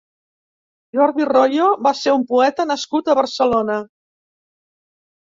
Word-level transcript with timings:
Jordi 0.99 1.27
Royo 1.29 1.67
va 1.87 1.91
ser 1.99 2.13
un 2.19 2.23
poeta 2.31 2.65
nascut 2.71 3.13
a 3.13 3.17
Barcelona. 3.21 3.77